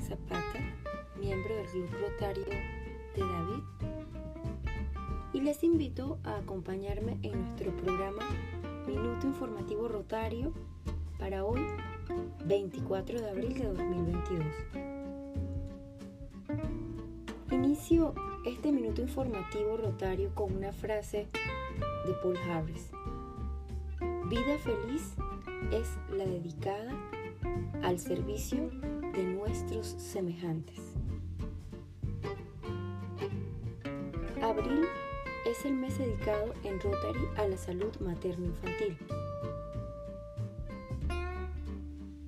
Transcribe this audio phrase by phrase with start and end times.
[0.00, 0.60] Zapata,
[1.20, 3.62] miembro del Club Rotario de David,
[5.32, 8.22] y les invito a acompañarme en nuestro programa
[8.86, 10.52] Minuto Informativo Rotario
[11.18, 11.60] para hoy,
[12.46, 14.46] 24 de abril de 2022.
[17.50, 18.14] Inicio
[18.46, 21.26] este minuto informativo rotario con una frase
[22.06, 22.90] de Paul Harris.
[24.28, 25.14] Vida feliz
[25.72, 26.92] es la dedicada
[27.82, 28.70] al servicio
[29.12, 30.78] de nuestros semejantes.
[34.42, 34.86] Abril
[35.46, 38.96] es el mes dedicado en Rotary a la salud materno-infantil.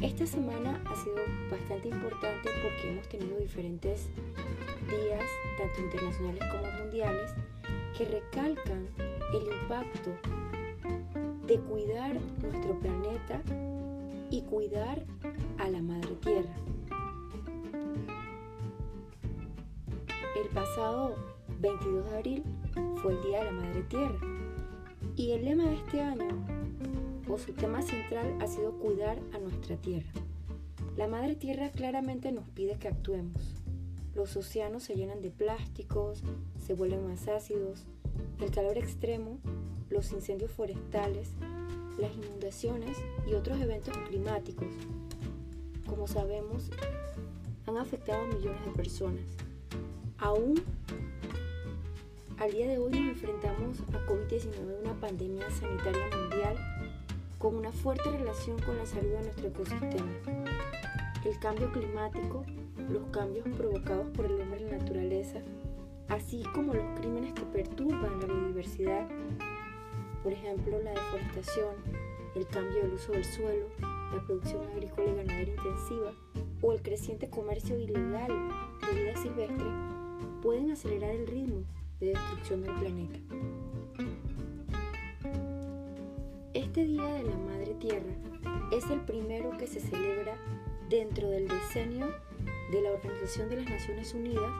[0.00, 1.16] Esta semana ha sido
[1.50, 4.06] bastante importante porque hemos tenido diferentes
[4.88, 5.24] días,
[5.58, 7.30] tanto internacionales como mundiales,
[7.96, 8.86] que recalcan
[9.34, 10.10] el impacto
[11.46, 13.42] de cuidar nuestro planeta
[14.30, 15.02] y cuidar
[15.58, 16.54] a la Madre Tierra.
[20.36, 21.16] El pasado
[21.60, 22.42] 22 de abril
[23.00, 24.18] fue el Día de la Madre Tierra
[25.16, 26.28] y el lema de este año
[27.26, 30.12] o su tema central ha sido cuidar a nuestra tierra.
[30.94, 33.62] La Madre Tierra claramente nos pide que actuemos.
[34.14, 36.22] Los océanos se llenan de plásticos,
[36.62, 37.86] se vuelven más ácidos,
[38.38, 39.38] el calor extremo,
[39.88, 41.30] los incendios forestales,
[41.98, 44.68] las inundaciones y otros eventos climáticos,
[45.86, 46.70] como sabemos,
[47.66, 49.45] han afectado a millones de personas.
[50.18, 50.62] Aún
[52.38, 56.56] al día de hoy nos enfrentamos a COVID-19, una pandemia sanitaria mundial
[57.38, 60.10] con una fuerte relación con la salud de nuestro ecosistema.
[61.22, 62.44] El cambio climático,
[62.90, 65.40] los cambios provocados por el hombre en la naturaleza,
[66.08, 69.06] así como los crímenes que perturban la biodiversidad,
[70.22, 71.74] por ejemplo la deforestación,
[72.34, 76.12] el cambio del uso del suelo, la producción agrícola y ganadera intensiva
[76.62, 78.28] o el creciente comercio ilegal
[78.80, 79.66] de vida silvestre,
[80.42, 81.62] pueden acelerar el ritmo
[82.00, 83.18] de destrucción del planeta.
[86.54, 88.14] Este Día de la Madre Tierra
[88.72, 90.36] es el primero que se celebra
[90.88, 92.06] dentro del decenio
[92.70, 94.50] de la Organización de las Naciones Unidas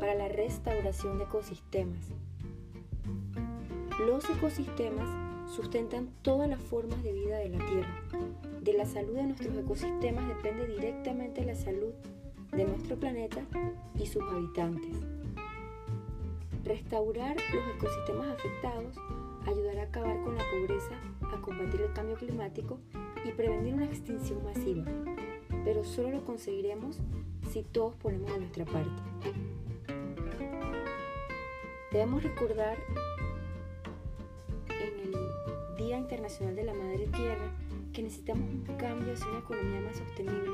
[0.00, 2.12] para la Restauración de Ecosistemas.
[4.06, 5.08] Los ecosistemas
[5.54, 8.02] sustentan todas las formas de vida de la Tierra.
[8.60, 11.92] De la salud de nuestros ecosistemas depende directamente la salud
[12.56, 13.42] de nuestro planeta
[13.98, 14.96] y sus habitantes.
[16.64, 18.96] Restaurar los ecosistemas afectados
[19.46, 20.94] ayudará a acabar con la pobreza,
[21.32, 22.78] a combatir el cambio climático
[23.24, 24.84] y prevenir una extinción masiva.
[25.64, 26.98] Pero solo lo conseguiremos
[27.50, 29.02] si todos ponemos de nuestra parte.
[31.90, 32.78] Debemos recordar
[34.68, 37.52] en el Día Internacional de la Madre Tierra
[37.92, 40.50] que necesitamos un cambio hacia una economía más sostenible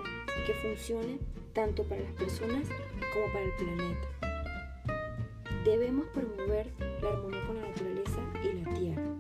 [0.46, 1.18] que funcione
[1.52, 2.68] tanto para las personas
[3.12, 4.08] como para el planeta.
[5.64, 6.72] Debemos promover
[7.02, 9.10] la armonía con la naturaleza y la tierra.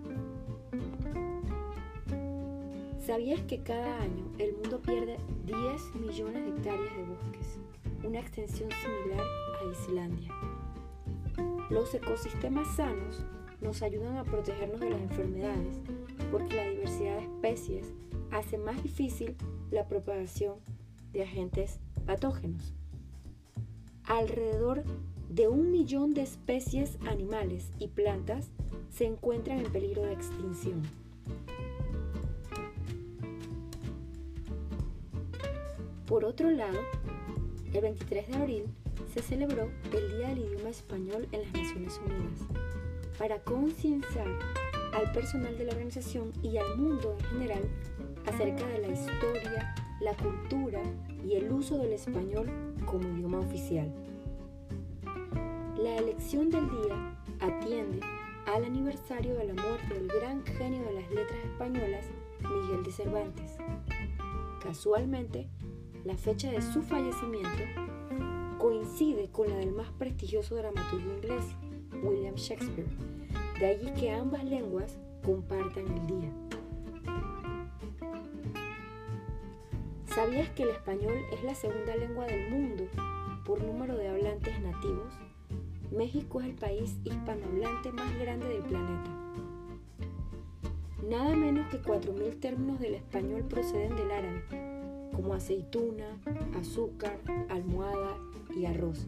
[2.98, 5.56] ¿Sabías que cada año el mundo pierde 10
[5.96, 7.58] millones de hectáreas de bosques,
[8.04, 9.26] una extensión similar
[9.60, 10.32] a Islandia?
[11.70, 13.24] Los ecosistemas sanos
[13.60, 15.80] nos ayudan a protegernos de las enfermedades
[16.30, 17.92] porque la diversidad de especies
[18.30, 19.36] hace más difícil
[19.70, 20.54] la propagación
[21.12, 22.74] de agentes patógenos.
[24.04, 24.84] Alrededor
[25.28, 28.50] de un millón de especies animales y plantas
[28.90, 30.82] se encuentran en peligro de extinción.
[36.06, 36.78] Por otro lado,
[37.72, 38.64] el 23 de abril
[39.14, 42.40] se celebró el Día del Idioma Español en las Naciones Unidas
[43.16, 44.26] para concienciar
[44.92, 47.62] al personal de la organización y al mundo en general
[48.26, 50.82] acerca de la historia, la cultura
[51.24, 52.50] y el uso del español
[52.86, 53.92] como idioma oficial.
[55.76, 58.00] La elección del día atiende
[58.46, 62.06] al aniversario de la muerte del gran genio de las letras españolas,
[62.40, 63.56] Miguel de Cervantes.
[64.62, 65.46] Casualmente,
[66.04, 67.62] la fecha de su fallecimiento
[68.58, 71.44] coincide con la del más prestigioso dramaturgo inglés,
[72.02, 72.88] William Shakespeare.
[73.58, 76.49] De allí que ambas lenguas compartan el día.
[80.14, 82.84] ¿Sabías que el español es la segunda lengua del mundo
[83.44, 85.12] por número de hablantes nativos?
[85.92, 89.10] México es el país hispanohablante más grande del planeta.
[91.08, 96.20] Nada menos que 4.000 términos del español proceden del árabe, como aceituna,
[96.58, 98.16] azúcar, almohada
[98.56, 99.06] y arroz.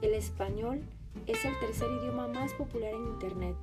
[0.00, 0.80] El español
[1.26, 3.56] es el tercer idioma más popular en Internet,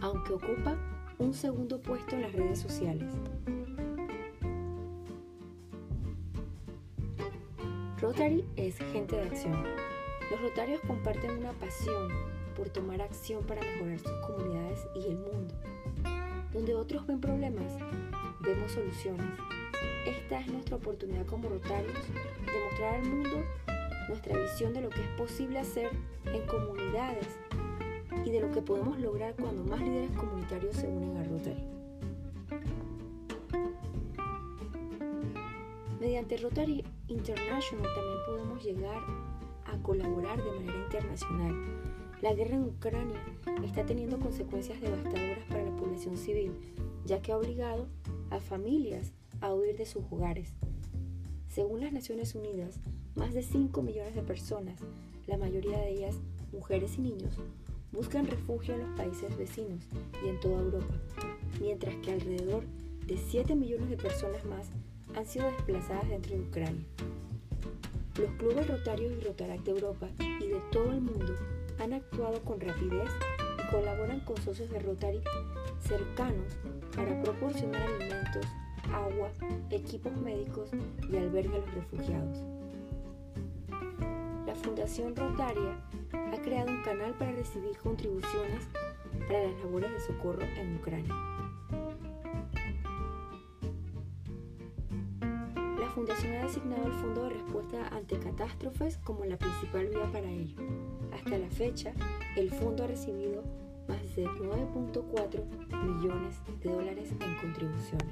[0.00, 0.78] aunque ocupa
[1.18, 3.12] un segundo puesto en las redes sociales.
[8.08, 9.64] Rotary es gente de acción.
[10.30, 12.08] Los rotarios comparten una pasión
[12.56, 15.54] por tomar acción para mejorar sus comunidades y el mundo.
[16.54, 17.70] Donde otros ven problemas,
[18.40, 19.26] vemos soluciones.
[20.06, 21.92] Esta es nuestra oportunidad como rotarios
[22.46, 23.44] de mostrar al mundo
[24.08, 25.90] nuestra visión de lo que es posible hacer
[26.24, 27.26] en comunidades
[28.24, 31.77] y de lo que podemos lograr cuando más líderes comunitarios se unen a Rotary.
[36.00, 39.02] Mediante Rotary International también podemos llegar
[39.64, 41.56] a colaborar de manera internacional.
[42.22, 43.20] La guerra en Ucrania
[43.64, 46.52] está teniendo consecuencias devastadoras para la población civil,
[47.04, 47.88] ya que ha obligado
[48.30, 50.52] a familias a huir de sus hogares.
[51.48, 52.78] Según las Naciones Unidas,
[53.16, 54.78] más de 5 millones de personas,
[55.26, 56.20] la mayoría de ellas
[56.52, 57.34] mujeres y niños,
[57.90, 59.84] buscan refugio en los países vecinos
[60.24, 60.94] y en toda Europa,
[61.60, 62.62] mientras que alrededor
[63.04, 64.70] de 7 millones de personas más
[65.16, 66.84] han sido desplazadas dentro de Ucrania.
[68.18, 71.34] Los clubes rotarios y Rotaract de Europa y de todo el mundo
[71.78, 73.10] han actuado con rapidez
[73.58, 75.20] y colaboran con socios de Rotary
[75.80, 76.56] cercanos
[76.96, 78.44] para proporcionar alimentos,
[78.92, 79.30] agua,
[79.70, 80.70] equipos médicos
[81.10, 82.38] y albergue a los refugiados.
[84.46, 85.78] La Fundación Rotaria
[86.12, 88.66] ha creado un canal para recibir contribuciones
[89.28, 91.14] para las labores de socorro en Ucrania.
[96.08, 100.56] Fundación ha designado el Fondo de Respuesta ante Catástrofes como la principal vía para ello.
[101.12, 101.92] Hasta la fecha,
[102.34, 103.44] el fondo ha recibido
[103.86, 105.44] más de 9.4
[105.84, 108.08] millones de dólares en contribuciones.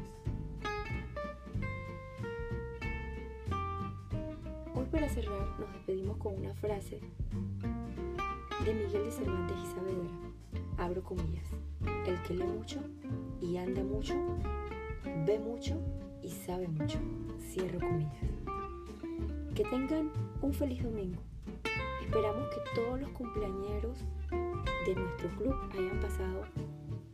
[4.75, 7.01] Hoy para cerrar nos despedimos con una frase
[8.63, 10.11] de Miguel de Cervantes y Saavedra.
[10.77, 11.47] Abro comillas.
[12.07, 12.79] El que lee mucho
[13.41, 14.15] y anda mucho,
[15.25, 15.81] ve mucho
[16.23, 16.99] y sabe mucho.
[19.55, 20.13] Que tengan
[20.43, 21.23] un feliz domingo.
[22.03, 23.97] Esperamos que todos los cumpleañeros
[24.31, 26.43] de nuestro club hayan pasado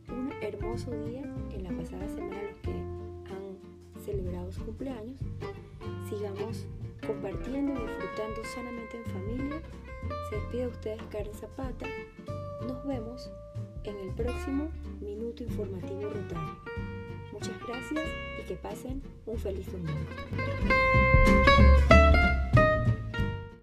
[0.09, 5.15] un hermoso día en la pasada semana los que han celebrado su cumpleaños.
[6.09, 6.65] Sigamos
[7.07, 9.61] compartiendo y disfrutando sanamente en familia.
[10.29, 11.85] Se despide de ustedes Karen Zapata.
[12.67, 13.31] Nos vemos
[13.85, 14.69] en el próximo
[14.99, 16.92] Minuto Informativo Rotario.
[17.43, 18.05] Muchas gracias
[18.39, 19.99] y que pasen un feliz domingo.